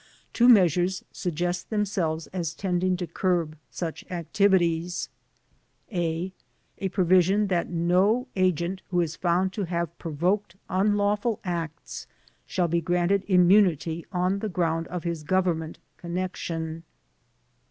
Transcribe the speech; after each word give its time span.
Two 0.33 0.49
measures 0.49 1.03
suggest 1.11 1.69
themselves 1.69 2.25
as 2.33 2.55
tending 2.55 2.97
to 2.97 3.05
curb 3.05 3.55
such 3.69 4.03
activities. 4.09 5.09
a. 5.91 6.33
A 6.79 6.89
provision 6.89 7.45
that 7.49 7.69
no 7.69 8.25
agent 8.35 8.81
who 8.89 8.99
is 8.99 9.15
found 9.15 9.53
to 9.53 9.65
have 9.65 9.89
8 9.89 9.91
THE 9.91 9.95
DEPORTATION 9.97 9.97
CASES 9.97 10.19
provoked 10.19 10.55
unlawful 10.71 11.39
acts 11.43 12.07
shall 12.47 12.67
be 12.67 12.81
granted 12.81 13.25
immunity 13.27 14.03
on 14.11 14.39
the 14.39 14.49
ground 14.49 14.87
of 14.87 15.03
his 15.03 15.21
Government 15.21 15.77
connection. 15.97 16.81